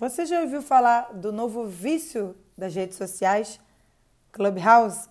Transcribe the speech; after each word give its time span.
Você 0.00 0.24
já 0.24 0.40
ouviu 0.40 0.62
falar 0.62 1.12
do 1.12 1.30
novo 1.30 1.66
vício 1.66 2.34
das 2.56 2.74
redes 2.74 2.96
sociais? 2.96 3.60
Clubhouse? 4.32 5.06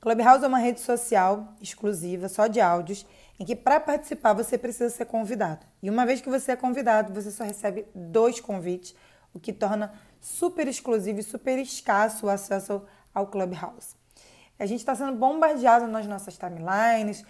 Clubhouse 0.00 0.42
é 0.42 0.48
uma 0.48 0.60
rede 0.60 0.80
social 0.80 1.52
exclusiva, 1.60 2.26
só 2.30 2.46
de 2.46 2.58
áudios, 2.58 3.04
em 3.38 3.44
que 3.44 3.54
para 3.54 3.78
participar 3.78 4.32
você 4.32 4.56
precisa 4.56 4.88
ser 4.88 5.04
convidado. 5.04 5.66
E 5.82 5.90
uma 5.90 6.06
vez 6.06 6.22
que 6.22 6.30
você 6.30 6.52
é 6.52 6.56
convidado, 6.56 7.12
você 7.12 7.30
só 7.30 7.44
recebe 7.44 7.84
dois 7.94 8.40
convites, 8.40 8.94
o 9.34 9.38
que 9.38 9.52
torna 9.52 9.92
super 10.22 10.66
exclusivo 10.68 11.20
e 11.20 11.22
super 11.22 11.58
escasso 11.58 12.24
o 12.24 12.30
acesso 12.30 12.80
ao 13.14 13.26
Clubhouse. 13.26 13.94
A 14.58 14.64
gente 14.64 14.80
está 14.80 14.94
sendo 14.94 15.18
bombardeado 15.18 15.86
nas 15.86 16.06
nossas 16.06 16.38
timelines, 16.38 17.22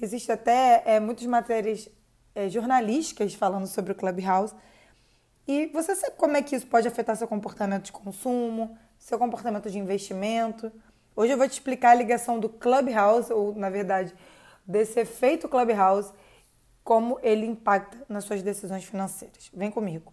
existe 0.00 0.32
até 0.32 0.82
é, 0.86 0.98
muitas 0.98 1.26
matérias 1.26 1.90
é, 2.34 2.48
jornalísticas 2.48 3.34
falando 3.34 3.66
sobre 3.66 3.92
o 3.92 3.94
Clubhouse. 3.94 4.54
E 5.48 5.64
você 5.68 5.96
sabe 5.96 6.14
como 6.18 6.36
é 6.36 6.42
que 6.42 6.54
isso 6.54 6.66
pode 6.66 6.86
afetar 6.86 7.16
seu 7.16 7.26
comportamento 7.26 7.84
de 7.84 7.92
consumo, 7.92 8.76
seu 8.98 9.18
comportamento 9.18 9.70
de 9.70 9.78
investimento. 9.78 10.70
Hoje 11.16 11.32
eu 11.32 11.38
vou 11.38 11.48
te 11.48 11.52
explicar 11.52 11.92
a 11.92 11.94
ligação 11.94 12.38
do 12.38 12.50
Clubhouse, 12.50 13.32
ou 13.32 13.54
na 13.54 13.70
verdade, 13.70 14.14
desse 14.66 15.00
efeito 15.00 15.48
Clubhouse, 15.48 16.12
como 16.84 17.18
ele 17.22 17.46
impacta 17.46 17.96
nas 18.10 18.24
suas 18.24 18.42
decisões 18.42 18.84
financeiras. 18.84 19.50
Vem 19.54 19.70
comigo. 19.70 20.12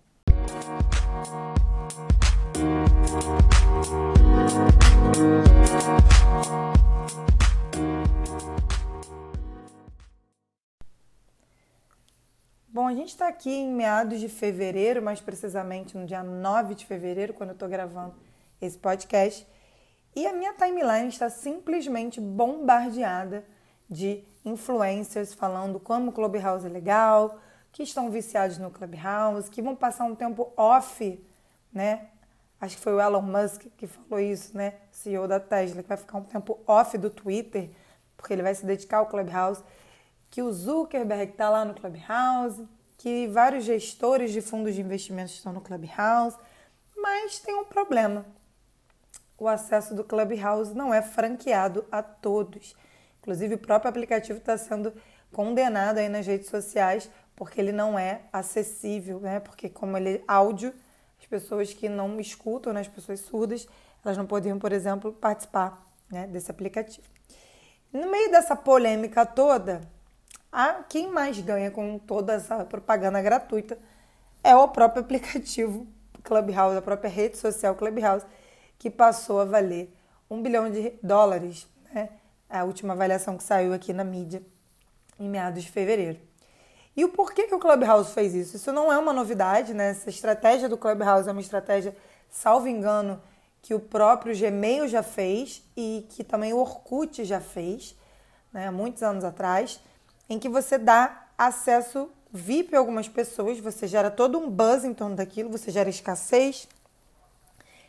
Bom, 12.75 12.87
a 12.89 12.93
gente 12.93 13.07
está 13.07 13.29
aqui 13.29 13.49
em 13.49 13.71
meados 13.71 14.19
de 14.19 14.27
fevereiro, 14.27 15.01
mais 15.01 15.21
precisamente 15.21 15.97
no 15.97 16.05
dia 16.05 16.21
9 16.21 16.75
de 16.75 16.85
fevereiro, 16.85 17.33
quando 17.33 17.51
eu 17.51 17.53
estou 17.53 17.69
gravando 17.69 18.13
esse 18.61 18.77
podcast. 18.77 19.47
E 20.13 20.27
a 20.27 20.33
minha 20.33 20.53
timeline 20.55 21.07
está 21.07 21.29
simplesmente 21.29 22.19
bombardeada 22.19 23.45
de 23.89 24.25
influencers 24.43 25.33
falando 25.33 25.79
como 25.79 26.09
o 26.09 26.11
Clubhouse 26.11 26.65
é 26.65 26.69
legal, 26.69 27.39
que 27.71 27.81
estão 27.81 28.11
viciados 28.11 28.57
no 28.57 28.69
Clubhouse, 28.69 29.49
que 29.49 29.61
vão 29.61 29.73
passar 29.73 30.03
um 30.03 30.13
tempo 30.13 30.51
off, 30.57 31.25
né? 31.71 32.09
Acho 32.59 32.75
que 32.75 32.83
foi 32.83 32.93
o 32.93 32.99
Elon 32.99 33.21
Musk 33.21 33.67
que 33.77 33.87
falou 33.87 34.19
isso, 34.19 34.57
né? 34.57 34.73
CEO 34.91 35.29
da 35.29 35.39
Tesla, 35.39 35.81
que 35.81 35.87
vai 35.87 35.97
ficar 35.97 36.17
um 36.17 36.23
tempo 36.23 36.59
off 36.67 36.97
do 36.97 37.09
Twitter, 37.09 37.69
porque 38.17 38.33
ele 38.33 38.43
vai 38.43 38.53
se 38.53 38.65
dedicar 38.65 38.97
ao 38.97 39.05
Clubhouse 39.05 39.63
que 40.29 40.41
o 40.41 40.51
Zuckerberg 40.51 41.31
está 41.31 41.49
lá 41.49 41.63
no 41.63 41.73
Clubhouse, 41.73 42.67
que 42.97 43.27
vários 43.27 43.63
gestores 43.63 44.31
de 44.31 44.41
fundos 44.41 44.75
de 44.75 44.81
investimentos 44.81 45.33
estão 45.33 45.53
no 45.53 45.61
Clubhouse, 45.61 46.37
mas 46.95 47.39
tem 47.39 47.55
um 47.55 47.65
problema. 47.65 48.25
O 49.37 49.47
acesso 49.47 49.93
do 49.93 50.03
Clubhouse 50.03 50.73
não 50.73 50.93
é 50.93 51.01
franqueado 51.01 51.85
a 51.91 52.01
todos. 52.01 52.75
Inclusive, 53.19 53.55
o 53.55 53.59
próprio 53.59 53.89
aplicativo 53.89 54.39
está 54.39 54.57
sendo 54.57 54.93
condenado 55.31 55.97
aí 55.97 56.07
nas 56.07 56.25
redes 56.25 56.49
sociais 56.49 57.09
porque 57.35 57.59
ele 57.59 57.71
não 57.71 57.99
é 57.99 58.21
acessível, 58.31 59.19
né? 59.19 59.39
Porque 59.39 59.67
como 59.67 59.97
ele 59.97 60.17
é 60.17 60.23
áudio, 60.27 60.73
as 61.19 61.25
pessoas 61.25 61.73
que 61.73 61.89
não 61.89 62.19
escutam, 62.19 62.71
né? 62.71 62.81
as 62.81 62.87
pessoas 62.87 63.19
surdas, 63.19 63.67
elas 64.03 64.17
não 64.17 64.25
poderiam, 64.25 64.57
por 64.57 64.71
exemplo, 64.71 65.11
participar 65.11 65.83
né? 66.09 66.27
desse 66.27 66.49
aplicativo. 66.49 67.07
No 67.91 68.09
meio 68.09 68.31
dessa 68.31 68.55
polêmica 68.55 69.25
toda, 69.25 69.81
a 70.55 70.83
quem 70.87 71.11
mais 71.11 71.37
ganha 71.41 71.69
com 71.69 71.99
toda 71.99 72.31
essa 72.31 72.63
propaganda 72.63 73.21
gratuita 73.21 73.77
é 74.41 74.55
o 74.55 74.69
próprio 74.69 75.03
aplicativo 75.03 75.85
Clubhouse, 76.23 76.77
a 76.77 76.81
própria 76.81 77.09
rede 77.09 77.35
social 77.35 77.75
Clubhouse, 77.75 78.25
que 78.79 78.89
passou 78.89 79.41
a 79.41 79.45
valer 79.45 79.93
um 80.29 80.41
bilhão 80.41 80.71
de 80.71 80.93
dólares, 81.03 81.67
né? 81.93 82.07
A 82.49 82.63
última 82.63 82.93
avaliação 82.93 83.35
que 83.37 83.43
saiu 83.43 83.73
aqui 83.73 83.91
na 83.91 84.05
mídia 84.05 84.41
em 85.19 85.27
meados 85.27 85.61
de 85.61 85.69
fevereiro. 85.69 86.19
E 86.95 87.03
o 87.03 87.09
porquê 87.09 87.47
que 87.47 87.53
o 87.53 87.59
Clubhouse 87.59 88.13
fez 88.13 88.33
isso? 88.33 88.55
Isso 88.55 88.71
não 88.71 88.89
é 88.89 88.97
uma 88.97 89.11
novidade, 89.11 89.73
né? 89.73 89.89
Essa 89.89 90.09
estratégia 90.09 90.69
do 90.69 90.77
Clubhouse 90.77 91.27
é 91.27 91.33
uma 91.33 91.41
estratégia, 91.41 91.93
salvo 92.29 92.69
engano, 92.69 93.21
que 93.61 93.73
o 93.73 93.79
próprio 93.79 94.33
Gmail 94.33 94.87
já 94.87 95.03
fez 95.03 95.61
e 95.75 96.07
que 96.11 96.23
também 96.23 96.53
o 96.53 96.59
Orkut 96.59 97.25
já 97.25 97.41
fez, 97.41 97.93
né? 98.53 98.71
Muitos 98.71 99.03
anos 99.03 99.25
atrás 99.25 99.81
em 100.29 100.39
que 100.39 100.49
você 100.49 100.77
dá 100.77 101.27
acesso 101.37 102.09
VIP 102.31 102.75
a 102.75 102.79
algumas 102.79 103.07
pessoas, 103.07 103.59
você 103.59 103.87
gera 103.87 104.11
todo 104.11 104.37
um 104.37 104.49
buzz 104.49 104.83
em 104.83 104.93
torno 104.93 105.15
daquilo, 105.15 105.49
você 105.49 105.71
gera 105.71 105.89
escassez, 105.89 106.67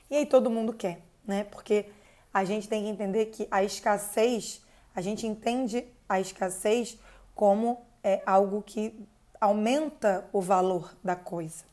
e 0.08 0.16
aí 0.16 0.26
todo 0.26 0.50
mundo 0.50 0.72
quer, 0.72 1.00
né? 1.26 1.44
Porque 1.44 1.86
a 2.32 2.44
gente 2.44 2.68
tem 2.68 2.84
que 2.84 2.88
entender 2.88 3.26
que 3.26 3.48
a 3.50 3.64
escassez, 3.64 4.62
a 4.94 5.00
gente 5.00 5.26
entende 5.26 5.84
a 6.08 6.20
escassez 6.20 6.98
como 7.34 7.82
é 8.04 8.22
algo 8.24 8.62
que 8.62 8.94
aumenta 9.40 10.28
o 10.32 10.40
valor 10.40 10.94
da 11.02 11.16
coisa. 11.16 11.64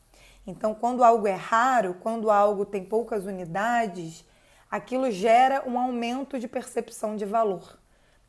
Então, 0.46 0.74
quando 0.74 1.04
algo 1.04 1.26
é 1.26 1.34
raro, 1.34 1.94
quando 2.00 2.30
algo 2.30 2.66
tem 2.66 2.84
poucas 2.84 3.24
unidades, 3.24 4.24
aquilo 4.70 5.10
gera 5.10 5.62
um 5.66 5.78
aumento 5.78 6.38
de 6.38 6.48
percepção 6.48 7.16
de 7.16 7.24
valor. 7.24 7.78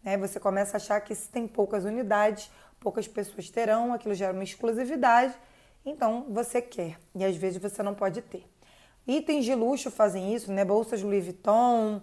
Né? 0.05 0.15
Você 0.17 0.39
começa 0.39 0.75
a 0.75 0.79
achar 0.79 1.01
que 1.01 1.15
se 1.15 1.27
tem 1.27 1.47
poucas 1.47 1.83
unidades, 1.83 2.51
poucas 2.79 3.07
pessoas 3.07 3.49
terão, 3.49 3.91
aquilo 3.91 4.13
gera 4.13 4.31
uma 4.31 4.43
exclusividade, 4.43 5.33
então 5.83 6.27
você 6.29 6.61
quer 6.61 6.99
e 7.15 7.25
às 7.25 7.35
vezes 7.35 7.59
você 7.59 7.81
não 7.81 7.95
pode 7.95 8.21
ter. 8.21 8.47
Itens 9.07 9.43
de 9.43 9.55
luxo 9.55 9.89
fazem 9.89 10.33
isso, 10.33 10.51
né? 10.51 10.63
Bolsas 10.63 11.01
Louis 11.01 11.23
Vuitton, 11.23 12.01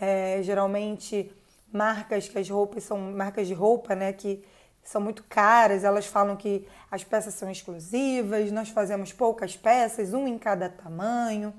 é, 0.00 0.42
geralmente 0.42 1.30
marcas 1.72 2.28
que 2.28 2.38
as 2.38 2.48
roupas 2.48 2.84
são 2.84 2.98
marcas 2.98 3.46
de 3.46 3.54
roupa, 3.54 3.94
né? 3.94 4.12
Que 4.12 4.44
são 4.82 5.00
muito 5.00 5.24
caras, 5.24 5.84
elas 5.84 6.06
falam 6.06 6.36
que 6.36 6.66
as 6.90 7.04
peças 7.04 7.34
são 7.34 7.50
exclusivas, 7.50 8.50
nós 8.50 8.68
fazemos 8.68 9.12
poucas 9.12 9.56
peças, 9.56 10.12
um 10.12 10.26
em 10.26 10.38
cada 10.38 10.68
tamanho. 10.68 11.54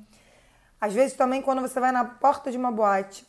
Às 0.79 0.93
vezes 0.93 1.15
também 1.15 1.41
quando 1.41 1.61
você 1.61 1.79
vai 1.79 1.91
na 1.91 2.05
porta 2.05 2.51
de 2.51 2.57
uma 2.57 2.71
boate, 2.71 3.25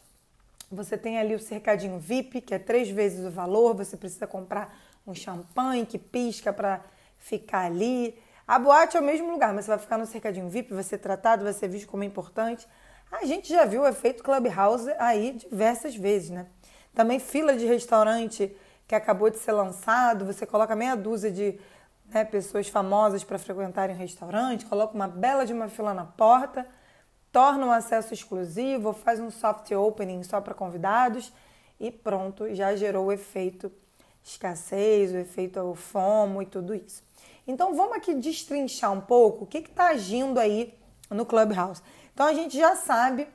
você 0.75 0.99
tem 0.99 1.19
ali 1.19 1.35
o 1.35 1.39
cercadinho 1.39 1.99
VIP, 1.99 2.41
que 2.41 2.55
é 2.55 2.59
três 2.59 2.91
vezes 2.91 3.25
o 3.25 3.31
valor. 3.31 3.75
Você 3.75 3.97
precisa 3.97 4.27
comprar 4.27 4.77
um 5.07 5.15
champanhe 5.15 5.87
que 5.87 5.99
pisca 5.99 6.53
para 6.53 6.83
ficar 7.19 7.67
ali. 7.67 8.19
A 8.47 8.59
boate 8.59 8.97
é 8.97 9.01
o 9.01 9.03
mesmo 9.03 9.31
lugar, 9.31 9.55
mas 9.55 9.65
você 9.65 9.71
vai 9.71 9.79
ficar 9.79 9.99
no 9.99 10.07
cercadinho 10.07 10.49
VIP, 10.49 10.75
vai 10.75 10.83
ser 10.83 10.99
tratado, 10.99 11.45
vai 11.45 11.53
ser 11.53 11.69
visto 11.69 11.89
como 11.89 12.05
importante. 12.05 12.67
A 13.11 13.25
gente 13.25 13.49
já 13.49 13.65
viu 13.65 13.83
o 13.83 13.87
efeito 13.87 14.23
Clubhouse 14.23 14.91
aí 14.99 15.33
diversas 15.33 15.95
vezes, 15.95 16.31
né? 16.31 16.47
Também 16.95 17.19
fila 17.19 17.56
de 17.56 17.65
restaurante 17.65 18.55
que 18.87 18.95
acabou 18.95 19.31
de 19.31 19.39
ser 19.39 19.53
lançado, 19.53 20.25
você 20.25 20.45
coloca 20.45 20.77
meia 20.77 20.95
dúzia 20.95 21.31
de 21.31 21.59
né, 22.06 22.25
pessoas 22.25 22.69
famosas 22.69 23.25
para 23.25 23.39
frequentarem 23.39 23.97
o 23.97 23.99
restaurante, 23.99 24.67
coloca 24.67 24.95
uma 24.95 25.09
bela 25.09 25.47
de 25.47 25.53
uma 25.53 25.69
fila 25.69 25.95
na 25.95 26.05
porta 26.05 26.67
torna 27.34 27.67
um 27.67 27.72
acesso 27.72 28.15
exclusivo, 28.15 28.93
faz 28.93 29.19
um 29.19 29.28
soft 29.28 29.69
opening 29.72 30.22
só 30.22 30.41
para 30.41 30.55
convidados 30.55 31.33
e 31.81 31.91
pronto, 31.91 32.55
já 32.55 32.77
gerou 32.77 33.06
o 33.06 33.12
efeito 33.12 33.72
escassez, 34.22 35.12
o 35.12 35.17
efeito 35.17 35.75
FOMO 35.75 36.43
e 36.43 36.47
tudo 36.47 36.73
isso. 36.73 37.03
Então 37.44 37.75
vamos 37.75 37.97
aqui 37.97 38.15
destrinchar 38.15 38.93
um 38.93 39.00
pouco 39.00 39.43
o 39.43 39.47
que 39.49 39.59
está 39.59 39.89
agindo 39.89 40.39
aí 40.39 40.78
no 41.11 41.27
Clubhouse. 41.27 41.83
Então 42.15 42.25
a 42.25 42.33
gente 42.33 42.56
já 42.56 42.77
sabe 42.77 43.27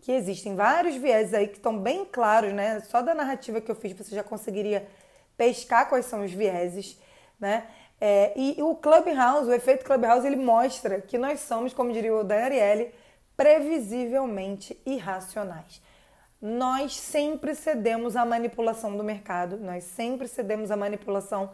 que 0.00 0.12
existem 0.12 0.54
vários 0.54 0.94
vieses 0.94 1.34
aí 1.34 1.48
que 1.48 1.56
estão 1.56 1.76
bem 1.76 2.04
claros, 2.04 2.52
né? 2.52 2.78
Só 2.82 3.02
da 3.02 3.16
narrativa 3.16 3.60
que 3.60 3.68
eu 3.68 3.74
fiz 3.74 3.94
você 3.94 4.14
já 4.14 4.22
conseguiria 4.22 4.88
pescar 5.36 5.88
quais 5.88 6.06
são 6.06 6.24
os 6.24 6.32
vieses, 6.32 6.96
né? 7.38 7.66
É, 8.00 8.32
e 8.36 8.62
o 8.62 8.76
Clubhouse, 8.76 9.50
o 9.50 9.52
efeito 9.52 9.84
Clubhouse, 9.84 10.24
ele 10.24 10.36
mostra 10.36 11.00
que 11.00 11.18
nós 11.18 11.40
somos, 11.40 11.74
como 11.74 11.92
diria 11.92 12.14
o 12.14 12.22
Dan 12.22 12.44
Ariely, 12.44 12.94
previsivelmente 13.38 14.76
irracionais. 14.84 15.80
Nós 16.42 16.98
sempre 16.98 17.54
cedemos 17.54 18.16
à 18.16 18.24
manipulação 18.26 18.96
do 18.96 19.04
mercado, 19.04 19.56
nós 19.56 19.84
sempre 19.84 20.26
cedemos 20.26 20.72
à 20.72 20.76
manipulação 20.76 21.50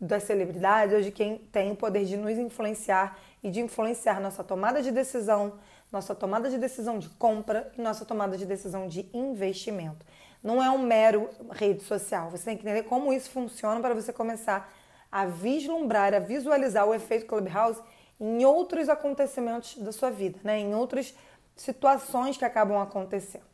das 0.00 0.22
celebridades 0.22 0.94
ou 0.94 1.02
de 1.02 1.10
quem 1.10 1.36
tem 1.52 1.70
o 1.70 1.76
poder 1.76 2.06
de 2.06 2.16
nos 2.16 2.38
influenciar 2.38 3.18
e 3.42 3.50
de 3.50 3.60
influenciar 3.60 4.20
nossa 4.20 4.42
tomada 4.42 4.80
de 4.80 4.90
decisão, 4.90 5.58
nossa 5.92 6.14
tomada 6.14 6.48
de 6.48 6.56
decisão 6.56 6.98
de 6.98 7.10
compra 7.10 7.70
e 7.76 7.80
nossa 7.82 8.06
tomada 8.06 8.38
de 8.38 8.46
decisão 8.46 8.88
de 8.88 9.06
investimento. 9.12 10.06
Não 10.42 10.62
é 10.62 10.70
um 10.70 10.78
mero 10.78 11.28
rede 11.50 11.82
social. 11.82 12.30
Você 12.30 12.44
tem 12.46 12.56
que 12.56 12.62
entender 12.62 12.84
como 12.84 13.12
isso 13.12 13.28
funciona 13.30 13.80
para 13.80 13.92
você 13.92 14.14
começar 14.14 14.72
a 15.12 15.26
vislumbrar, 15.26 16.14
a 16.14 16.20
visualizar 16.20 16.86
o 16.86 16.94
efeito 16.94 17.26
Clubhouse 17.26 17.82
em 18.20 18.44
outros 18.44 18.88
acontecimentos 18.88 19.76
da 19.76 19.92
sua 19.92 20.10
vida, 20.10 20.38
né? 20.42 20.58
em 20.58 20.74
outras 20.74 21.14
situações 21.56 22.36
que 22.36 22.44
acabam 22.44 22.80
acontecendo. 22.80 23.44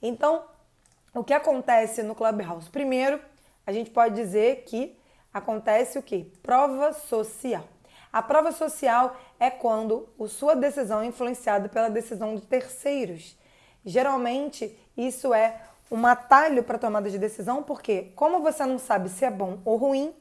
Então, 0.00 0.44
o 1.14 1.22
que 1.22 1.34
acontece 1.34 2.02
no 2.02 2.14
Clubhouse? 2.14 2.70
Primeiro, 2.70 3.20
a 3.66 3.72
gente 3.72 3.90
pode 3.90 4.14
dizer 4.14 4.64
que 4.64 4.98
acontece 5.32 5.98
o 5.98 6.02
que? 6.02 6.24
Prova 6.42 6.92
social. 6.92 7.64
A 8.12 8.22
prova 8.22 8.52
social 8.52 9.16
é 9.40 9.50
quando 9.50 10.08
a 10.20 10.26
sua 10.26 10.54
decisão 10.54 11.00
é 11.00 11.06
influenciada 11.06 11.68
pela 11.68 11.88
decisão 11.88 12.34
de 12.34 12.42
terceiros. 12.42 13.36
Geralmente, 13.84 14.78
isso 14.96 15.32
é 15.32 15.62
um 15.90 16.06
atalho 16.06 16.62
para 16.62 16.78
tomada 16.78 17.10
de 17.10 17.18
decisão, 17.18 17.62
porque 17.62 18.12
como 18.14 18.40
você 18.40 18.64
não 18.66 18.78
sabe 18.78 19.08
se 19.08 19.24
é 19.24 19.30
bom 19.30 19.60
ou 19.64 19.76
ruim, 19.76 20.14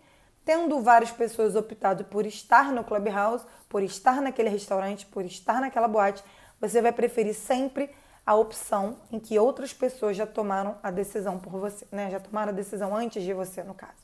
tendo 0.46 0.82
várias 0.82 1.12
pessoas 1.12 1.56
optado 1.56 2.06
por 2.06 2.26
estar 2.26 2.72
no 2.72 2.84
clubhouse, 2.84 3.46
por 3.70 3.84
estar 3.84 4.22
naquele 4.22 4.50
restaurante, 4.50 5.06
por 5.06 5.24
estar 5.24 5.62
naquela 5.62 5.88
boate, 5.88 6.24
você 6.60 6.82
vai 6.82 6.92
preferir 6.92 7.34
sempre 7.34 7.90
a 8.26 8.36
opção 8.36 8.98
em 9.12 9.20
que 9.20 9.38
outras 9.40 9.74
pessoas 9.74 10.16
já 10.16 10.28
tomaram 10.28 10.78
a 10.84 10.92
decisão 10.92 11.40
por 11.40 11.54
você, 11.54 11.86
né? 11.92 12.10
Já 12.12 12.20
tomaram 12.20 12.52
a 12.52 12.56
decisão 12.56 12.96
antes 12.96 13.24
de 13.24 13.34
você, 13.34 13.64
no 13.64 13.74
caso. 13.74 14.02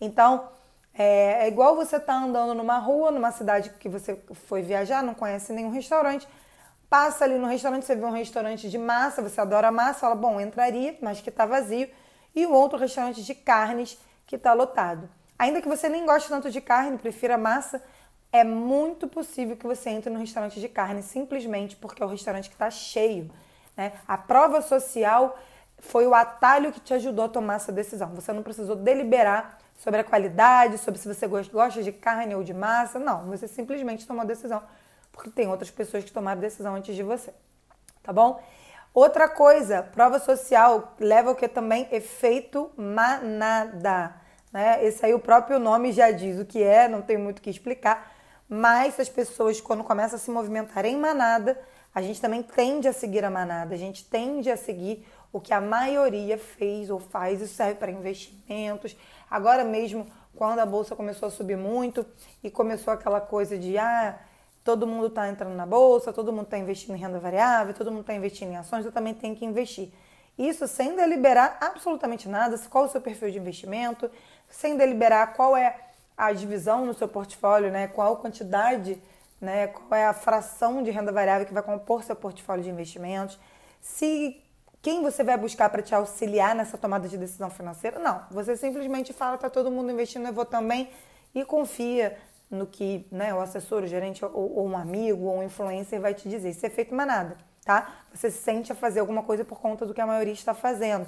Então, 0.00 0.48
é, 0.94 1.44
é 1.44 1.48
igual 1.48 1.76
você 1.76 1.98
tá 1.98 2.14
andando 2.14 2.54
numa 2.54 2.78
rua, 2.78 3.10
numa 3.10 3.32
cidade 3.32 3.70
que 3.70 3.88
você 3.88 4.18
foi 4.46 4.62
viajar, 4.62 5.02
não 5.02 5.14
conhece 5.14 5.52
nenhum 5.52 5.70
restaurante, 5.70 6.26
passa 6.88 7.24
ali 7.24 7.38
no 7.38 7.46
restaurante, 7.46 7.84
você 7.84 7.96
vê 7.96 8.04
um 8.04 8.12
restaurante 8.12 8.70
de 8.70 8.78
massa, 8.78 9.20
você 9.20 9.40
adora 9.40 9.70
massa, 9.70 10.00
fala, 10.00 10.14
bom, 10.14 10.40
entraria, 10.40 10.96
mas 11.02 11.20
que 11.20 11.28
está 11.28 11.44
vazio, 11.44 11.90
e 12.34 12.46
o 12.46 12.52
outro 12.52 12.78
restaurante 12.78 13.22
de 13.22 13.34
carnes 13.34 13.98
que 14.26 14.36
está 14.36 14.52
lotado. 14.52 15.08
Ainda 15.38 15.60
que 15.60 15.68
você 15.68 15.88
nem 15.88 16.06
goste 16.06 16.28
tanto 16.28 16.50
de 16.50 16.60
carne, 16.60 16.98
prefira 16.98 17.36
massa, 17.36 17.82
é 18.32 18.42
muito 18.44 19.06
possível 19.06 19.56
que 19.56 19.66
você 19.66 19.90
entre 19.90 20.10
no 20.10 20.18
restaurante 20.18 20.60
de 20.60 20.68
carne 20.68 21.02
simplesmente 21.02 21.76
porque 21.76 22.02
é 22.02 22.06
o 22.06 22.08
restaurante 22.08 22.48
que 22.48 22.54
está 22.54 22.70
cheio. 22.70 23.30
Né? 23.76 23.92
A 24.06 24.16
prova 24.16 24.60
social 24.62 25.38
foi 25.78 26.06
o 26.06 26.14
atalho 26.14 26.72
que 26.72 26.80
te 26.80 26.94
ajudou 26.94 27.26
a 27.26 27.28
tomar 27.28 27.56
essa 27.56 27.70
decisão. 27.70 28.14
Você 28.14 28.32
não 28.32 28.42
precisou 28.42 28.76
deliberar 28.76 29.58
sobre 29.76 30.00
a 30.00 30.04
qualidade, 30.04 30.78
sobre 30.78 30.98
se 30.98 31.06
você 31.06 31.26
gosta 31.26 31.82
de 31.82 31.92
carne 31.92 32.34
ou 32.34 32.42
de 32.42 32.54
massa. 32.54 32.98
Não, 32.98 33.26
você 33.26 33.46
simplesmente 33.46 34.06
tomou 34.06 34.22
a 34.22 34.26
decisão 34.26 34.62
porque 35.16 35.30
tem 35.30 35.48
outras 35.48 35.70
pessoas 35.70 36.04
que 36.04 36.12
tomaram 36.12 36.40
decisão 36.40 36.74
antes 36.74 36.94
de 36.94 37.02
você. 37.02 37.32
Tá 38.02 38.12
bom? 38.12 38.40
Outra 38.92 39.28
coisa, 39.28 39.82
prova 39.82 40.18
social 40.18 40.94
leva 41.00 41.30
o 41.30 41.34
que 41.34 41.48
também? 41.48 41.88
Efeito 41.90 42.70
manada. 42.76 44.14
Né? 44.56 44.82
Esse 44.86 45.04
aí 45.04 45.12
o 45.12 45.18
próprio 45.18 45.58
nome 45.58 45.92
já 45.92 46.10
diz 46.10 46.40
o 46.40 46.44
que 46.46 46.62
é, 46.62 46.88
não 46.88 47.02
tem 47.02 47.18
muito 47.18 47.40
o 47.40 47.42
que 47.42 47.50
explicar. 47.50 48.10
Mas 48.48 48.98
as 48.98 49.06
pessoas, 49.06 49.60
quando 49.60 49.84
começam 49.84 50.16
a 50.16 50.18
se 50.18 50.30
movimentar 50.30 50.86
em 50.86 50.96
manada, 50.96 51.60
a 51.94 52.00
gente 52.00 52.18
também 52.22 52.42
tende 52.42 52.88
a 52.88 52.92
seguir 52.94 53.22
a 53.22 53.28
manada, 53.28 53.74
a 53.74 53.76
gente 53.76 54.06
tende 54.06 54.50
a 54.50 54.56
seguir 54.56 55.06
o 55.30 55.42
que 55.42 55.52
a 55.52 55.60
maioria 55.60 56.38
fez 56.38 56.88
ou 56.88 56.98
faz. 56.98 57.42
Isso 57.42 57.52
serve 57.52 57.74
para 57.74 57.90
investimentos. 57.90 58.96
Agora 59.30 59.62
mesmo, 59.62 60.06
quando 60.34 60.58
a 60.60 60.64
bolsa 60.64 60.96
começou 60.96 61.28
a 61.28 61.30
subir 61.30 61.58
muito 61.58 62.06
e 62.42 62.50
começou 62.50 62.94
aquela 62.94 63.20
coisa 63.20 63.58
de 63.58 63.76
ah, 63.76 64.18
todo 64.64 64.86
mundo 64.86 65.08
está 65.08 65.28
entrando 65.28 65.54
na 65.54 65.66
bolsa, 65.66 66.14
todo 66.14 66.32
mundo 66.32 66.44
está 66.44 66.56
investindo 66.56 66.94
em 66.94 66.98
renda 66.98 67.18
variável, 67.18 67.74
todo 67.74 67.90
mundo 67.90 68.00
está 68.00 68.14
investindo 68.14 68.52
em 68.52 68.56
ações, 68.56 68.86
eu 68.86 68.92
também 68.92 69.12
tenho 69.12 69.36
que 69.36 69.44
investir. 69.44 69.92
Isso 70.38 70.68
sem 70.68 70.94
deliberar 70.94 71.56
absolutamente 71.60 72.28
nada, 72.28 72.58
qual 72.68 72.84
o 72.84 72.88
seu 72.88 73.00
perfil 73.00 73.30
de 73.30 73.38
investimento, 73.38 74.10
sem 74.48 74.76
deliberar 74.76 75.34
qual 75.34 75.56
é 75.56 75.76
a 76.16 76.32
divisão 76.32 76.86
no 76.86 76.94
seu 76.94 77.08
portfólio, 77.08 77.70
né? 77.70 77.88
qual 77.88 78.16
quantidade, 78.16 79.00
né? 79.40 79.66
qual 79.66 79.98
é 79.98 80.06
a 80.06 80.14
fração 80.14 80.82
de 80.82 80.90
renda 80.90 81.12
variável 81.12 81.46
que 81.46 81.52
vai 81.52 81.62
compor 81.62 82.02
seu 82.02 82.16
portfólio 82.16 82.64
de 82.64 82.70
investimentos, 82.70 83.38
se 83.80 84.42
quem 84.80 85.02
você 85.02 85.24
vai 85.24 85.36
buscar 85.36 85.68
para 85.68 85.82
te 85.82 85.94
auxiliar 85.94 86.54
nessa 86.54 86.78
tomada 86.78 87.08
de 87.08 87.18
decisão 87.18 87.50
financeira? 87.50 87.98
Não, 87.98 88.22
você 88.30 88.56
simplesmente 88.56 89.12
fala, 89.12 89.36
tá 89.36 89.50
todo 89.50 89.70
mundo 89.70 89.90
investindo, 89.90 90.26
eu 90.26 90.32
vou 90.32 90.44
também 90.44 90.88
e 91.34 91.44
confia 91.44 92.16
no 92.50 92.66
que 92.66 93.06
né, 93.10 93.34
o 93.34 93.40
assessor, 93.40 93.82
o 93.82 93.86
gerente 93.86 94.24
ou, 94.24 94.30
ou 94.32 94.66
um 94.66 94.76
amigo 94.76 95.24
ou 95.24 95.38
um 95.38 95.42
influencer 95.42 96.00
vai 96.00 96.14
te 96.14 96.28
dizer. 96.28 96.50
Isso 96.50 96.64
é 96.64 96.70
feito 96.70 96.94
mais 96.94 97.08
nada, 97.08 97.36
tá? 97.64 97.96
Você 98.14 98.30
se 98.30 98.38
sente 98.38 98.70
a 98.70 98.74
fazer 98.74 99.00
alguma 99.00 99.22
coisa 99.22 99.44
por 99.44 99.60
conta 99.60 99.84
do 99.84 99.92
que 99.92 100.00
a 100.00 100.06
maioria 100.06 100.32
está 100.32 100.54
fazendo. 100.54 101.06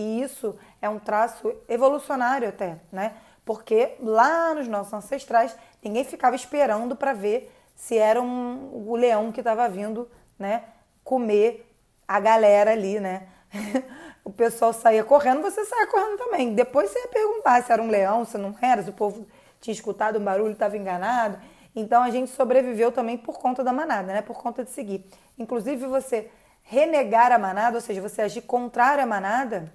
E 0.00 0.22
isso 0.22 0.56
é 0.80 0.88
um 0.88 0.98
traço 0.98 1.54
evolucionário 1.68 2.48
até, 2.48 2.78
né? 2.90 3.16
Porque 3.44 3.96
lá 4.00 4.54
nos 4.54 4.66
nossos 4.66 4.94
ancestrais, 4.94 5.54
ninguém 5.82 6.04
ficava 6.04 6.34
esperando 6.34 6.96
para 6.96 7.12
ver 7.12 7.54
se 7.76 7.98
era 7.98 8.20
um, 8.20 8.88
o 8.88 8.96
leão 8.96 9.30
que 9.30 9.40
estava 9.40 9.68
vindo, 9.68 10.08
né, 10.38 10.64
comer 11.04 11.70
a 12.08 12.18
galera 12.18 12.72
ali, 12.72 12.98
né? 12.98 13.28
o 14.24 14.32
pessoal 14.32 14.72
saía 14.72 15.04
correndo, 15.04 15.42
você 15.42 15.66
saía 15.66 15.86
correndo 15.86 16.16
também. 16.16 16.54
Depois 16.54 16.90
você 16.90 16.98
ia 16.98 17.08
perguntar 17.08 17.62
se 17.62 17.70
era 17.70 17.82
um 17.82 17.88
leão, 17.88 18.24
se 18.24 18.38
não 18.38 18.56
era, 18.62 18.82
se 18.82 18.88
o 18.88 18.94
povo 18.94 19.26
tinha 19.60 19.74
escutado 19.74 20.18
um 20.18 20.24
barulho, 20.24 20.52
estava 20.52 20.78
enganado. 20.78 21.38
Então 21.76 22.02
a 22.02 22.08
gente 22.08 22.30
sobreviveu 22.30 22.90
também 22.90 23.18
por 23.18 23.38
conta 23.38 23.62
da 23.62 23.72
manada, 23.72 24.14
né? 24.14 24.22
Por 24.22 24.38
conta 24.38 24.64
de 24.64 24.70
seguir. 24.70 25.04
Inclusive 25.38 25.86
você 25.86 26.30
renegar 26.62 27.32
a 27.32 27.38
manada, 27.38 27.76
ou 27.76 27.80
seja, 27.80 28.00
você 28.00 28.22
agir 28.22 28.42
contrário 28.42 29.02
à 29.02 29.06
manada, 29.06 29.72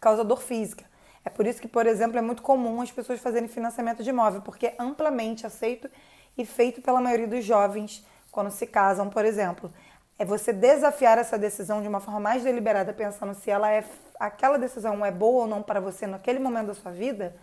causa 0.00 0.24
dor 0.24 0.40
física. 0.42 0.84
É 1.24 1.30
por 1.30 1.46
isso 1.46 1.60
que, 1.60 1.68
por 1.68 1.86
exemplo, 1.86 2.18
é 2.18 2.22
muito 2.22 2.42
comum 2.42 2.80
as 2.80 2.90
pessoas 2.90 3.20
fazerem 3.20 3.48
financiamento 3.48 4.02
de 4.02 4.10
imóvel, 4.10 4.40
porque 4.40 4.68
é 4.68 4.74
amplamente 4.78 5.46
aceito 5.46 5.90
e 6.36 6.44
feito 6.44 6.80
pela 6.80 7.00
maioria 7.00 7.26
dos 7.26 7.44
jovens 7.44 8.04
quando 8.30 8.50
se 8.50 8.66
casam, 8.66 9.10
por 9.10 9.24
exemplo. 9.24 9.70
É 10.18 10.24
você 10.24 10.52
desafiar 10.52 11.18
essa 11.18 11.38
decisão 11.38 11.82
de 11.82 11.88
uma 11.88 12.00
forma 12.00 12.20
mais 12.20 12.42
deliberada, 12.42 12.92
pensando 12.92 13.34
se 13.34 13.50
ela 13.50 13.70
é 13.70 13.84
aquela 14.18 14.58
decisão 14.58 15.04
é 15.04 15.10
boa 15.10 15.42
ou 15.42 15.46
não 15.46 15.62
para 15.62 15.80
você 15.80 16.06
naquele 16.06 16.38
momento 16.38 16.68
da 16.68 16.74
sua 16.74 16.90
vida 16.90 17.36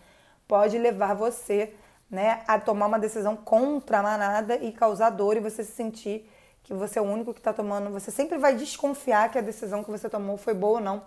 pode 0.48 0.78
levar 0.78 1.14
você 1.14 1.74
né, 2.10 2.44
a 2.48 2.60
tomar 2.60 2.88
uma 2.88 3.00
decisão 3.00 3.36
contra 3.36 4.00
a 4.00 4.04
manada 4.04 4.56
e 4.58 4.72
causar 4.72 5.10
dor 5.10 5.38
e 5.38 5.40
você 5.40 5.64
se 5.64 5.72
sentir 5.72 6.30
que 6.64 6.74
você 6.74 7.00
é 7.00 7.02
o 7.02 7.06
único 7.06 7.34
que 7.34 7.40
está 7.40 7.54
tomando. 7.54 7.92
Você 7.92 8.12
sempre 8.12 8.38
vai 8.38 8.56
desconfiar 8.56 9.30
que 9.32 9.38
a 9.38 9.42
decisão 9.42 9.84
que 9.84 9.92
você 9.92 10.10
tomou 10.10 10.38
foi 10.38 10.54
boa 10.54 10.80
ou 10.80 10.84
não, 10.84 11.04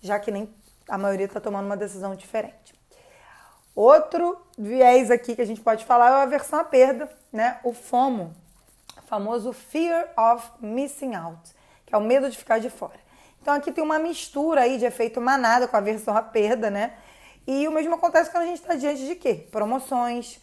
já 0.00 0.18
que 0.18 0.30
nem 0.30 0.52
a 0.92 0.98
maioria 0.98 1.24
está 1.24 1.40
tomando 1.40 1.64
uma 1.64 1.76
decisão 1.76 2.14
diferente. 2.14 2.74
Outro 3.74 4.36
viés 4.58 5.10
aqui 5.10 5.34
que 5.34 5.40
a 5.40 5.46
gente 5.46 5.62
pode 5.62 5.86
falar 5.86 6.10
é 6.10 6.12
a 6.16 6.22
aversão 6.22 6.58
à 6.58 6.64
perda, 6.64 7.10
né? 7.32 7.58
O 7.64 7.72
FOMO, 7.72 8.36
famoso 9.06 9.54
Fear 9.54 10.10
of 10.14 10.50
Missing 10.60 11.14
Out, 11.14 11.52
que 11.86 11.94
é 11.94 11.96
o 11.96 12.02
medo 12.02 12.28
de 12.28 12.36
ficar 12.36 12.58
de 12.58 12.68
fora. 12.68 13.00
Então 13.40 13.54
aqui 13.54 13.72
tem 13.72 13.82
uma 13.82 13.98
mistura 13.98 14.60
aí 14.60 14.76
de 14.76 14.84
efeito 14.84 15.18
manada 15.18 15.66
com 15.66 15.74
a 15.76 15.78
aversão 15.78 16.14
à 16.14 16.20
perda, 16.20 16.70
né? 16.70 16.92
E 17.46 17.66
o 17.66 17.72
mesmo 17.72 17.94
acontece 17.94 18.30
quando 18.30 18.42
a 18.42 18.48
gente 18.48 18.60
está 18.60 18.74
diante 18.74 19.06
de 19.06 19.14
quê? 19.14 19.46
Promoções, 19.50 20.38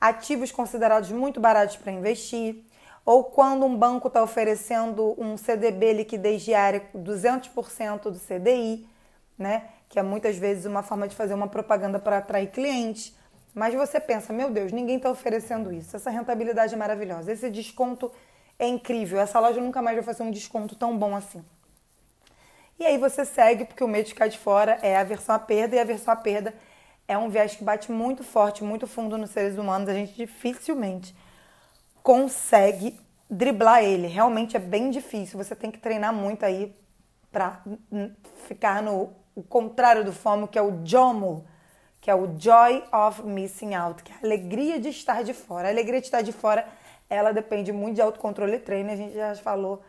ativos 0.00 0.50
considerados 0.50 1.12
muito 1.12 1.38
baratos 1.38 1.76
para 1.76 1.92
investir, 1.92 2.64
ou 3.06 3.22
quando 3.22 3.64
um 3.64 3.76
banco 3.76 4.08
está 4.08 4.20
oferecendo 4.20 5.14
um 5.16 5.36
CDB 5.36 5.92
liquidez 5.92 6.42
diária 6.42 6.82
200% 6.92 8.10
do 8.10 8.18
CDI, 8.18 8.90
né? 9.38 9.68
Que 9.92 9.98
é 9.98 10.02
muitas 10.02 10.38
vezes 10.38 10.64
uma 10.64 10.82
forma 10.82 11.06
de 11.06 11.14
fazer 11.14 11.34
uma 11.34 11.46
propaganda 11.46 11.98
para 11.98 12.16
atrair 12.16 12.50
clientes. 12.50 13.14
Mas 13.54 13.74
você 13.74 14.00
pensa, 14.00 14.32
meu 14.32 14.50
Deus, 14.50 14.72
ninguém 14.72 14.96
está 14.96 15.10
oferecendo 15.10 15.70
isso. 15.70 15.94
Essa 15.94 16.08
rentabilidade 16.08 16.72
é 16.72 16.76
maravilhosa, 16.78 17.30
esse 17.30 17.50
desconto 17.50 18.10
é 18.58 18.66
incrível. 18.66 19.20
Essa 19.20 19.38
loja 19.38 19.60
nunca 19.60 19.82
mais 19.82 19.94
vai 19.94 20.02
fazer 20.02 20.22
um 20.22 20.30
desconto 20.30 20.74
tão 20.76 20.96
bom 20.96 21.14
assim. 21.14 21.44
E 22.78 22.86
aí 22.86 22.96
você 22.96 23.26
segue, 23.26 23.66
porque 23.66 23.84
o 23.84 23.86
medo 23.86 24.04
de 24.04 24.14
ficar 24.14 24.28
de 24.28 24.38
fora 24.38 24.78
é 24.80 24.96
a 24.96 25.04
versão 25.04 25.34
à 25.34 25.38
perda, 25.38 25.76
e 25.76 25.78
a 25.78 25.84
versão 25.84 26.14
à 26.14 26.16
perda 26.16 26.54
é 27.06 27.18
um 27.18 27.28
viés 27.28 27.54
que 27.54 27.62
bate 27.62 27.92
muito 27.92 28.24
forte, 28.24 28.64
muito 28.64 28.86
fundo 28.86 29.18
nos 29.18 29.28
seres 29.28 29.58
humanos. 29.58 29.90
A 29.90 29.92
gente 29.92 30.14
dificilmente 30.14 31.14
consegue 32.02 32.98
driblar 33.28 33.84
ele. 33.84 34.06
Realmente 34.06 34.56
é 34.56 34.58
bem 34.58 34.88
difícil. 34.88 35.36
Você 35.36 35.54
tem 35.54 35.70
que 35.70 35.78
treinar 35.78 36.14
muito 36.14 36.46
aí 36.46 36.74
para 37.30 37.62
ficar 38.48 38.82
no 38.82 39.20
o 39.34 39.42
contrário 39.42 40.04
do 40.04 40.12
FOMO, 40.12 40.48
que 40.48 40.58
é 40.58 40.62
o 40.62 40.84
JOMO, 40.84 41.44
que 42.00 42.10
é 42.10 42.14
o 42.14 42.38
Joy 42.38 42.82
of 42.92 43.22
Missing 43.22 43.74
Out, 43.74 44.02
que 44.02 44.12
é 44.12 44.14
a 44.16 44.18
alegria 44.24 44.80
de 44.80 44.88
estar 44.88 45.22
de 45.22 45.32
fora. 45.32 45.68
A 45.68 45.70
alegria 45.70 46.00
de 46.00 46.06
estar 46.06 46.22
de 46.22 46.32
fora, 46.32 46.66
ela 47.08 47.32
depende 47.32 47.72
muito 47.72 47.96
de 47.96 48.02
autocontrole 48.02 48.56
e 48.56 48.58
treino. 48.58 48.90
A 48.90 48.96
gente 48.96 49.14
já 49.14 49.34
falou 49.36 49.82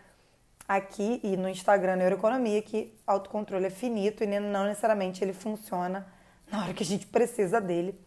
aqui 0.68 1.20
e 1.24 1.36
no 1.36 1.50
Instagram 1.50 1.98
Neuroeconomia 1.98 2.62
que 2.62 2.94
autocontrole 3.06 3.66
é 3.66 3.70
finito 3.70 4.24
e 4.24 4.28
não 4.28 4.66
necessariamente 4.66 5.24
ele 5.24 5.34
funciona 5.34 6.08
na 6.52 6.62
hora 6.62 6.74
que 6.74 6.84
a 6.84 6.86
gente 6.86 7.08
precisa 7.08 7.60
dele, 7.60 8.00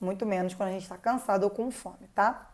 muito 0.00 0.26
menos 0.26 0.54
quando 0.54 0.68
a 0.68 0.72
gente 0.72 0.82
está 0.82 0.98
cansado 0.98 1.44
ou 1.44 1.50
com 1.50 1.70
fome, 1.70 2.06
tá? 2.14 2.50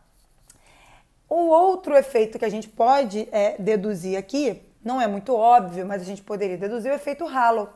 O 1.28 1.49
outro 1.49 1.97
efeito 1.97 2.38
que 2.38 2.44
a 2.44 2.49
gente 2.49 2.68
pode 2.68 3.28
é, 3.32 3.61
deduzir 3.61 4.16
aqui, 4.16 4.62
não 4.82 5.00
é 5.00 5.06
muito 5.06 5.35
óbvio, 5.35 5.87
mas 5.87 6.02
a 6.02 6.04
gente 6.04 6.23
poderia 6.23 6.56
deduzir 6.56 6.90
o 6.90 6.94
efeito 6.94 7.26
halo, 7.26 7.68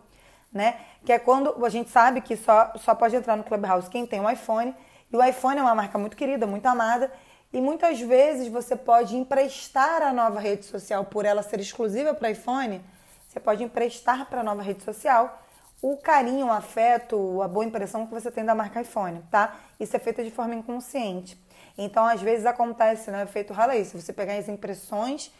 né? 0.54 0.76
Que 1.04 1.12
é 1.12 1.18
quando 1.18 1.64
a 1.64 1.68
gente 1.68 1.90
sabe 1.90 2.20
que 2.20 2.36
só, 2.36 2.72
só 2.76 2.94
pode 2.94 3.16
entrar 3.16 3.36
no 3.36 3.42
Clubhouse 3.42 3.90
quem 3.90 4.06
tem 4.06 4.20
um 4.20 4.30
iPhone, 4.30 4.74
e 5.12 5.16
o 5.16 5.22
iPhone 5.22 5.58
é 5.58 5.62
uma 5.62 5.74
marca 5.74 5.98
muito 5.98 6.16
querida, 6.16 6.46
muito 6.46 6.64
amada, 6.66 7.12
e 7.52 7.60
muitas 7.60 8.00
vezes 8.00 8.48
você 8.48 8.74
pode 8.74 9.16
emprestar 9.16 10.02
a 10.02 10.12
nova 10.12 10.40
rede 10.40 10.64
social, 10.64 11.04
por 11.04 11.24
ela 11.24 11.42
ser 11.42 11.60
exclusiva 11.60 12.14
para 12.14 12.30
iPhone, 12.30 12.80
você 13.28 13.40
pode 13.40 13.64
emprestar 13.64 14.26
para 14.26 14.40
a 14.40 14.44
nova 14.44 14.62
rede 14.62 14.82
social 14.84 15.40
o 15.82 15.98
carinho, 15.98 16.46
o 16.46 16.50
afeto, 16.50 17.42
a 17.42 17.48
boa 17.48 17.62
impressão 17.62 18.06
que 18.06 18.14
você 18.14 18.30
tem 18.30 18.42
da 18.42 18.54
marca 18.54 18.80
iPhone, 18.80 19.22
tá? 19.30 19.54
Isso 19.78 19.94
é 19.94 19.98
feito 19.98 20.24
de 20.24 20.30
forma 20.30 20.54
inconsciente. 20.54 21.38
Então, 21.76 22.06
às 22.06 22.22
vezes 22.22 22.46
acontece, 22.46 23.10
né? 23.10 23.22
Efeito 23.22 23.52
rala 23.52 23.74
Se 23.84 24.00
você 24.00 24.10
pegar 24.10 24.34
as 24.34 24.48
impressões, 24.48 25.30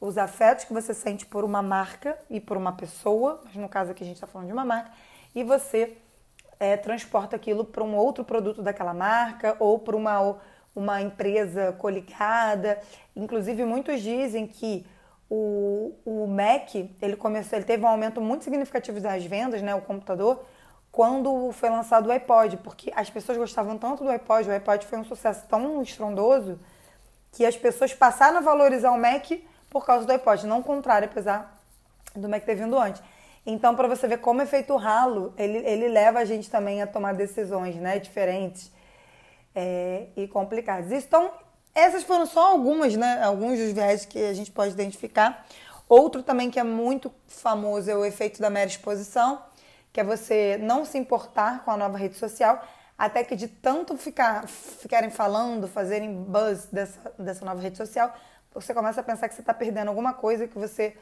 os 0.00 0.16
afetos 0.16 0.64
que 0.64 0.72
você 0.72 0.94
sente 0.94 1.26
por 1.26 1.44
uma 1.44 1.60
marca 1.60 2.18
e 2.30 2.40
por 2.40 2.56
uma 2.56 2.72
pessoa, 2.72 3.40
mas 3.44 3.54
no 3.56 3.68
caso 3.68 3.90
aqui 3.90 4.02
a 4.02 4.06
gente 4.06 4.16
está 4.16 4.26
falando 4.26 4.46
de 4.46 4.52
uma 4.52 4.64
marca, 4.64 4.90
e 5.34 5.44
você 5.44 5.98
é, 6.58 6.76
transporta 6.76 7.36
aquilo 7.36 7.64
para 7.64 7.84
um 7.84 7.94
outro 7.94 8.24
produto 8.24 8.62
daquela 8.62 8.94
marca 8.94 9.56
ou 9.58 9.78
para 9.78 9.96
uma, 9.96 10.36
uma 10.74 11.02
empresa 11.02 11.72
coligada. 11.72 12.80
Inclusive, 13.14 13.64
muitos 13.64 14.00
dizem 14.00 14.46
que 14.46 14.86
o, 15.28 15.94
o 16.04 16.26
Mac 16.26 16.74
ele 16.74 17.16
começou, 17.16 17.58
ele 17.58 17.64
teve 17.64 17.84
um 17.84 17.88
aumento 17.88 18.20
muito 18.20 18.44
significativo 18.44 19.00
das 19.00 19.24
vendas, 19.24 19.62
né, 19.62 19.74
o 19.74 19.80
computador, 19.80 20.44
quando 20.90 21.52
foi 21.52 21.70
lançado 21.70 22.08
o 22.08 22.12
iPod, 22.12 22.56
porque 22.58 22.92
as 22.96 23.08
pessoas 23.08 23.38
gostavam 23.38 23.78
tanto 23.78 24.02
do 24.02 24.10
iPod, 24.10 24.48
o 24.48 24.52
iPod 24.52 24.86
foi 24.86 24.98
um 24.98 25.04
sucesso 25.04 25.46
tão 25.46 25.80
estrondoso 25.82 26.58
que 27.32 27.46
as 27.46 27.56
pessoas 27.56 27.94
passaram 27.94 28.38
a 28.38 28.40
valorizar 28.40 28.90
o 28.90 28.98
Mac 28.98 29.30
por 29.70 29.86
causa 29.86 30.04
do 30.04 30.12
iPod, 30.12 30.46
não 30.46 30.58
o 30.58 30.62
contrário, 30.62 31.08
apesar 31.08 31.58
do 32.14 32.28
Mac 32.28 32.44
ter 32.44 32.56
vindo 32.56 32.76
antes. 32.78 33.02
Então, 33.46 33.74
para 33.74 33.88
você 33.88 34.06
ver 34.06 34.18
como 34.18 34.42
é 34.42 34.46
feito 34.46 34.72
o 34.74 34.76
ralo, 34.76 35.32
ele, 35.38 35.58
ele 35.58 35.88
leva 35.88 36.18
a 36.18 36.24
gente 36.24 36.50
também 36.50 36.82
a 36.82 36.86
tomar 36.86 37.14
decisões 37.14 37.76
né, 37.76 37.98
diferentes 37.98 38.70
é, 39.54 40.08
e 40.16 40.28
complicadas. 40.28 40.92
Então, 40.92 41.30
essas 41.74 42.02
foram 42.02 42.26
só 42.26 42.50
algumas, 42.52 42.94
né, 42.96 43.22
alguns 43.22 43.58
dos 43.58 43.72
viés 43.72 44.04
que 44.04 44.18
a 44.18 44.34
gente 44.34 44.50
pode 44.50 44.72
identificar. 44.72 45.46
Outro 45.88 46.22
também 46.22 46.50
que 46.50 46.60
é 46.60 46.64
muito 46.64 47.12
famoso 47.26 47.90
é 47.90 47.94
o 47.94 48.04
efeito 48.04 48.40
da 48.40 48.50
mera 48.50 48.68
exposição, 48.68 49.42
que 49.92 50.00
é 50.00 50.04
você 50.04 50.58
não 50.60 50.84
se 50.84 50.98
importar 50.98 51.64
com 51.64 51.70
a 51.70 51.76
nova 51.76 51.96
rede 51.96 52.16
social, 52.16 52.62
até 52.96 53.24
que 53.24 53.34
de 53.34 53.48
tanto 53.48 53.96
ficar, 53.96 54.46
ficarem 54.46 55.10
falando, 55.10 55.66
fazerem 55.66 56.14
buzz 56.14 56.66
dessa, 56.66 57.12
dessa 57.18 57.44
nova 57.44 57.60
rede 57.60 57.76
social, 57.76 58.14
você 58.52 58.74
começa 58.74 59.00
a 59.00 59.04
pensar 59.04 59.28
que 59.28 59.34
você 59.34 59.40
está 59.40 59.54
perdendo 59.54 59.88
alguma 59.88 60.12
coisa 60.12 60.46
que 60.46 60.58
você 60.58 60.96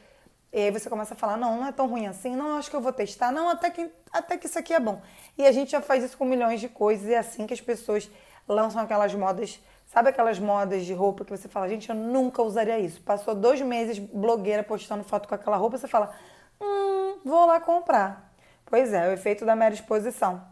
e 0.51 0.61
aí 0.61 0.71
você 0.71 0.89
começa 0.89 1.13
a 1.13 1.17
falar, 1.17 1.37
não, 1.37 1.57
não 1.57 1.67
é 1.67 1.71
tão 1.71 1.87
ruim 1.87 2.07
assim, 2.07 2.35
não, 2.35 2.57
acho 2.57 2.71
que 2.71 2.75
eu 2.75 2.81
vou 2.81 2.91
testar, 2.91 3.31
não, 3.31 3.49
até 3.49 3.69
que, 3.69 3.91
até 4.11 4.35
que 4.35 4.47
isso 4.47 4.57
aqui 4.57 4.73
é 4.73 4.79
bom. 4.79 4.99
E 5.37 5.45
a 5.45 5.51
gente 5.51 5.71
já 5.71 5.81
faz 5.81 6.03
isso 6.03 6.17
com 6.17 6.25
milhões 6.25 6.59
de 6.59 6.67
coisas, 6.67 7.07
e 7.07 7.13
é 7.13 7.19
assim 7.19 7.45
que 7.45 7.53
as 7.53 7.61
pessoas 7.61 8.09
lançam 8.47 8.81
aquelas 8.81 9.13
modas, 9.13 9.59
sabe 9.85 10.09
aquelas 10.09 10.39
modas 10.39 10.85
de 10.85 10.93
roupa 10.93 11.23
que 11.23 11.29
você 11.29 11.47
fala, 11.47 11.69
gente, 11.69 11.87
eu 11.89 11.95
nunca 11.95 12.41
usaria 12.41 12.79
isso. 12.79 12.99
Passou 13.01 13.35
dois 13.35 13.61
meses 13.61 13.99
blogueira 13.99 14.63
postando 14.63 15.03
foto 15.03 15.29
com 15.29 15.35
aquela 15.35 15.55
roupa, 15.55 15.77
você 15.77 15.87
fala, 15.87 16.15
hum, 16.59 17.19
vou 17.23 17.45
lá 17.45 17.59
comprar. 17.59 18.33
Pois 18.65 18.91
é, 18.91 19.07
o 19.07 19.11
efeito 19.11 19.45
da 19.45 19.55
mera 19.55 19.75
exposição. 19.75 20.43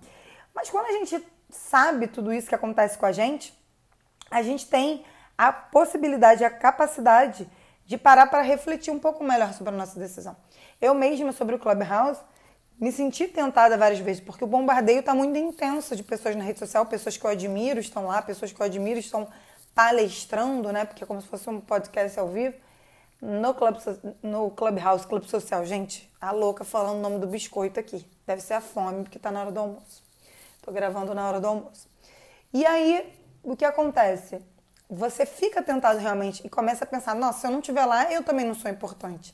Mas 0.53 0.69
quando 0.69 0.85
a 0.85 0.91
gente 0.91 1.25
sabe 1.49 2.05
tudo 2.05 2.31
isso 2.31 2.47
que 2.47 2.55
acontece 2.55 2.99
com 2.99 3.05
a 3.05 3.11
gente, 3.11 3.51
a 4.29 4.43
gente 4.43 4.67
tem 4.67 5.03
a 5.37 5.51
possibilidade, 5.51 6.43
a 6.43 6.49
capacidade 6.49 7.47
de 7.85 7.97
parar 7.97 8.27
para 8.27 8.41
refletir 8.41 8.91
um 8.91 8.99
pouco 8.99 9.23
melhor 9.23 9.53
sobre 9.53 9.73
a 9.73 9.77
nossa 9.77 9.99
decisão. 9.99 10.35
Eu 10.81 10.93
mesma, 10.93 11.31
sobre 11.31 11.55
o 11.55 11.59
Clubhouse, 11.59 12.19
me 12.79 12.91
senti 12.91 13.27
tentada 13.27 13.77
várias 13.77 13.99
vezes, 13.99 14.21
porque 14.21 14.43
o 14.43 14.47
bombardeio 14.47 14.99
está 14.99 15.13
muito 15.13 15.37
intenso 15.37 15.95
de 15.95 16.03
pessoas 16.03 16.35
na 16.35 16.43
rede 16.43 16.59
social, 16.59 16.85
pessoas 16.85 17.17
que 17.17 17.25
eu 17.25 17.29
admiro 17.29 17.79
estão 17.79 18.07
lá, 18.07 18.21
pessoas 18.21 18.51
que 18.51 18.61
eu 18.61 18.65
admiro 18.65 18.99
estão 18.99 19.27
palestrando, 19.73 20.71
né? 20.71 20.85
Porque 20.85 21.03
é 21.03 21.07
como 21.07 21.21
se 21.21 21.27
fosse 21.27 21.49
um 21.49 21.61
podcast 21.61 22.19
ao 22.19 22.27
vivo. 22.27 22.55
No, 23.19 23.53
club, 23.55 23.77
no 24.21 24.51
Clubhouse, 24.51 25.07
Clube 25.07 25.27
Social. 25.27 25.65
Gente, 25.65 26.11
a 26.21 26.31
louca 26.31 26.63
falando 26.63 26.97
o 26.97 27.01
nome 27.01 27.17
do 27.19 27.25
biscoito 27.25 27.79
aqui. 27.79 28.05
Deve 28.27 28.41
ser 28.41 28.53
a 28.53 28.61
fome, 28.61 29.03
porque 29.03 29.17
está 29.17 29.31
na 29.31 29.41
hora 29.41 29.51
do 29.51 29.59
almoço. 29.59 30.03
Tô 30.61 30.71
gravando 30.71 31.15
na 31.15 31.27
hora 31.27 31.39
do 31.39 31.47
almoço. 31.47 31.89
E 32.53 32.63
aí, 32.65 33.11
o 33.41 33.55
que 33.55 33.65
acontece? 33.65 34.39
Você 34.89 35.25
fica 35.25 35.61
tentado 35.61 35.99
realmente 35.99 36.45
e 36.45 36.49
começa 36.49 36.83
a 36.83 36.87
pensar: 36.87 37.15
nossa, 37.15 37.41
se 37.41 37.47
eu 37.47 37.51
não 37.51 37.59
estiver 37.59 37.85
lá, 37.85 38.11
eu 38.11 38.23
também 38.23 38.45
não 38.45 38.55
sou 38.55 38.71
importante. 38.71 39.33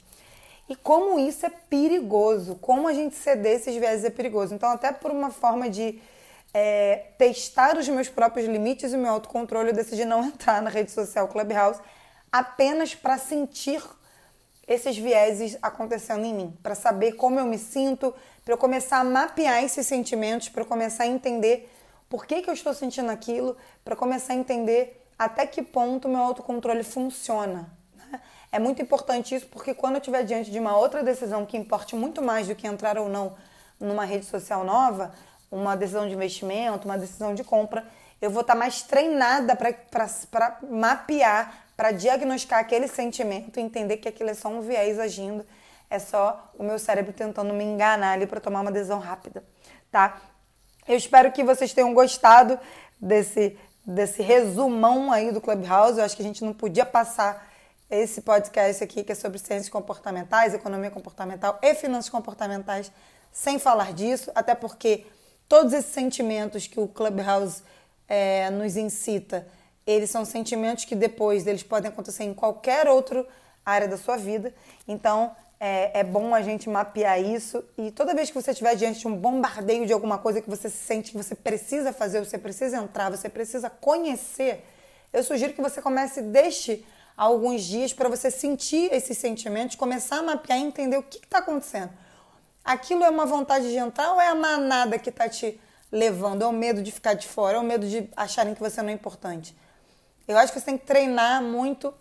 E 0.67 0.75
como 0.75 1.19
isso 1.19 1.45
é 1.45 1.49
perigoso, 1.49 2.55
como 2.55 2.87
a 2.87 2.93
gente 2.93 3.15
ceder 3.15 3.57
esses 3.57 3.75
viés 3.75 4.03
é 4.03 4.09
perigoso. 4.09 4.55
Então, 4.55 4.69
até 4.69 4.91
por 4.91 5.11
uma 5.11 5.29
forma 5.29 5.69
de 5.69 6.01
é, 6.53 7.07
testar 7.17 7.77
os 7.77 7.87
meus 7.89 8.07
próprios 8.07 8.47
limites 8.47 8.93
e 8.93 8.97
meu 8.97 9.11
autocontrole, 9.11 9.69
eu 9.69 9.75
decidi 9.75 10.05
não 10.05 10.23
entrar 10.25 10.61
na 10.61 10.69
rede 10.69 10.91
social 10.91 11.27
Clubhouse 11.27 11.79
apenas 12.31 12.95
para 12.95 13.17
sentir 13.17 13.83
esses 14.67 14.97
vieses 14.97 15.57
acontecendo 15.61 16.25
em 16.25 16.33
mim, 16.33 16.57
para 16.63 16.73
saber 16.73 17.13
como 17.13 17.39
eu 17.39 17.45
me 17.45 17.57
sinto, 17.57 18.15
para 18.45 18.53
eu 18.53 18.57
começar 18.57 18.99
a 18.99 19.03
mapear 19.03 19.63
esses 19.63 19.85
sentimentos, 19.85 20.49
para 20.49 20.61
eu 20.61 20.65
começar 20.65 21.03
a 21.03 21.07
entender 21.07 21.69
por 22.09 22.25
que, 22.25 22.41
que 22.41 22.49
eu 22.49 22.53
estou 22.53 22.73
sentindo 22.73 23.11
aquilo, 23.11 23.57
para 23.83 23.95
começar 23.95 24.33
a 24.33 24.35
entender 24.35 25.02
até 25.17 25.45
que 25.45 25.61
ponto 25.61 26.09
meu 26.09 26.21
autocontrole 26.21 26.83
funciona. 26.83 27.69
Né? 27.95 28.21
É 28.51 28.59
muito 28.59 28.81
importante 28.81 29.35
isso 29.35 29.47
porque 29.47 29.73
quando 29.73 29.95
eu 29.95 29.99
estiver 29.99 30.23
diante 30.23 30.51
de 30.51 30.59
uma 30.59 30.77
outra 30.77 31.03
decisão 31.03 31.45
que 31.45 31.57
importe 31.57 31.95
muito 31.95 32.21
mais 32.21 32.47
do 32.47 32.55
que 32.55 32.67
entrar 32.67 32.97
ou 32.97 33.09
não 33.09 33.35
numa 33.79 34.05
rede 34.05 34.25
social 34.25 34.63
nova, 34.63 35.13
uma 35.51 35.75
decisão 35.75 36.07
de 36.07 36.13
investimento, 36.13 36.87
uma 36.87 36.97
decisão 36.97 37.33
de 37.35 37.43
compra, 37.43 37.85
eu 38.21 38.31
vou 38.31 38.41
estar 38.41 38.55
mais 38.55 38.81
treinada 38.81 39.55
para 39.55 40.59
mapear, 40.69 41.65
para 41.75 41.91
diagnosticar 41.91 42.59
aquele 42.59 42.87
sentimento 42.87 43.59
entender 43.59 43.97
que 43.97 44.07
aquilo 44.07 44.29
é 44.29 44.33
só 44.33 44.47
um 44.47 44.61
viés 44.61 44.97
agindo, 44.97 45.45
é 45.89 45.99
só 45.99 46.51
o 46.57 46.63
meu 46.63 46.79
cérebro 46.79 47.11
tentando 47.13 47.53
me 47.53 47.63
enganar 47.63 48.13
ali 48.13 48.25
para 48.25 48.39
tomar 48.39 48.61
uma 48.61 48.71
decisão 48.71 48.99
rápida, 48.99 49.43
tá? 49.91 50.21
Eu 50.87 50.95
espero 50.95 51.31
que 51.31 51.43
vocês 51.43 51.73
tenham 51.73 51.93
gostado 51.93 52.59
desse 52.99 53.57
desse 53.85 54.21
resumão 54.21 55.11
aí 55.11 55.31
do 55.31 55.41
Clubhouse. 55.41 55.97
Eu 55.97 56.05
acho 56.05 56.15
que 56.15 56.21
a 56.21 56.25
gente 56.25 56.43
não 56.43 56.53
podia 56.53 56.85
passar 56.85 57.51
esse 57.89 58.21
podcast 58.21 58.83
aqui 58.83 59.03
que 59.03 59.11
é 59.11 59.15
sobre 59.15 59.37
ciências 59.37 59.69
comportamentais, 59.69 60.53
economia 60.53 60.89
comportamental 60.89 61.59
e 61.61 61.75
finanças 61.75 62.09
comportamentais 62.09 62.91
sem 63.31 63.59
falar 63.59 63.93
disso, 63.93 64.31
até 64.35 64.55
porque 64.55 65.05
todos 65.47 65.73
esses 65.73 65.91
sentimentos 65.91 66.67
que 66.67 66.79
o 66.79 66.87
Clubhouse 66.87 67.63
é, 68.07 68.49
nos 68.49 68.77
incita, 68.77 69.47
eles 69.85 70.09
são 70.09 70.23
sentimentos 70.23 70.85
que 70.85 70.95
depois 70.95 71.45
eles 71.45 71.63
podem 71.63 71.89
acontecer 71.89 72.23
em 72.23 72.33
qualquer 72.33 72.87
outra 72.87 73.25
área 73.65 73.87
da 73.87 73.97
sua 73.97 74.17
vida. 74.17 74.53
Então, 74.87 75.35
é, 75.65 76.01
é, 76.01 76.03
bom 76.03 76.35
a 76.35 76.41
gente 76.41 76.69
mapear 76.69 77.21
isso 77.21 77.63
e 77.77 77.89
toda 77.89 78.13
vez 78.13 78.29
que 78.29 78.35
você 78.35 78.51
estiver 78.51 78.75
diante 78.75 78.99
de 78.99 79.07
um 79.07 79.15
bombardeio 79.15 79.85
de 79.85 79.93
alguma 79.93 80.17
coisa 80.17 80.41
que 80.41 80.49
você 80.49 80.69
sente 80.69 81.11
que 81.11 81.17
você 81.17 81.35
precisa 81.35 81.93
fazer, 81.93 82.19
você 82.19 82.37
precisa 82.37 82.75
entrar, 82.75 83.09
você 83.09 83.29
precisa 83.29 83.69
conhecer, 83.69 84.65
eu 85.13 85.23
sugiro 85.23 85.53
que 85.53 85.61
você 85.61 85.81
comece, 85.81 86.21
deixe 86.21 86.83
alguns 87.15 87.63
dias 87.63 87.93
para 87.93 88.09
você 88.09 88.29
sentir 88.29 88.91
esses 88.91 89.17
sentimentos, 89.17 89.77
começar 89.77 90.17
a 90.17 90.21
mapear 90.21 90.59
e 90.59 90.63
entender 90.63 90.97
o 90.97 91.03
que 91.03 91.19
está 91.19 91.37
acontecendo. 91.37 91.91
Aquilo 92.61 93.05
é 93.05 93.09
uma 93.09 93.25
vontade 93.25 93.69
de 93.69 93.77
entrar 93.77 94.11
ou 94.11 94.19
é 94.19 94.27
a 94.27 94.35
manada 94.35 94.99
que 94.99 95.09
está 95.09 95.29
te 95.29 95.57
levando? 95.89 96.41
É 96.41 96.45
o 96.45 96.51
medo 96.51 96.83
de 96.83 96.91
ficar 96.91 97.13
de 97.13 97.25
fora? 97.25 97.55
É 97.55 97.59
o 97.61 97.63
medo 97.63 97.87
de 97.87 98.09
acharem 98.17 98.53
que 98.53 98.59
você 98.59 98.81
não 98.81 98.89
é 98.89 98.91
importante? 98.93 99.55
Eu 100.27 100.37
acho 100.37 100.51
que 100.51 100.59
você 100.59 100.65
tem 100.65 100.77
que 100.77 100.85
treinar 100.85 101.41
muito 101.41 101.93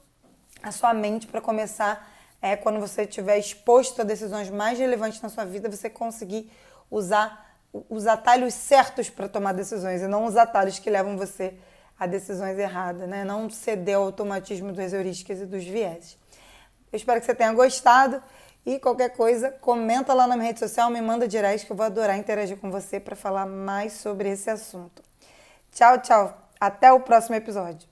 a 0.61 0.73
sua 0.73 0.93
mente 0.93 1.29
para 1.29 1.41
começar 1.41 2.12
é 2.43 2.57
quando 2.57 2.81
você 2.81 3.03
estiver 3.03 3.39
exposto 3.39 4.03
a 4.03 4.05
decisões 4.05 4.51
mais 4.51 4.79
relevantes 4.79 5.23
na 5.23 5.29
sua 5.29 5.45
vida, 5.45 5.71
você 5.71 5.89
conseguir 5.89 6.51
usar 6.91 7.57
os 7.89 8.07
atalhos 8.07 8.53
certos 8.53 9.09
para 9.09 9.29
tomar 9.29 9.53
decisões 9.53 10.03
e 10.03 10.09
não 10.09 10.25
os 10.25 10.37
atalhos 10.37 10.79
que 10.79 10.91
levam 10.91 11.17
você 11.17 11.55
a 11.99 12.07
decisões 12.07 12.59
erradas, 12.59 13.09
né? 13.09 13.25
Não 13.25 13.49
ceder 13.49 13.97
ao 13.97 14.03
automatismo 14.03 14.73
das 14.73 14.93
heurísticas 14.93 15.41
e 15.41 15.47
dos 15.47 15.63
vieses. 15.63 16.19
Eu 16.93 16.97
espero 16.97 17.21
que 17.21 17.27
você 17.27 17.35
tenha 17.35 17.53
gostado 17.53 18.21
e 18.67 18.79
qualquer 18.79 19.11
coisa, 19.11 19.51
comenta 19.51 20.13
lá 20.13 20.27
na 20.27 20.37
minha 20.37 20.49
rede 20.49 20.59
social, 20.59 20.91
me 20.91 21.01
manda 21.01 21.27
direct 21.27 21.65
que 21.65 21.73
eu 21.73 21.77
vou 21.77 21.87
adorar 21.87 22.19
interagir 22.19 22.57
com 22.59 22.71
você 22.71 23.01
para 23.01 23.17
falar 23.17 23.47
mais 23.47 23.95
sobre 23.95 24.29
esse 24.31 24.51
assunto. 24.51 25.03
Tchau, 25.73 25.99
tchau. 25.99 26.37
Até 26.61 26.93
o 26.93 27.01
próximo 27.01 27.37
episódio. 27.37 27.92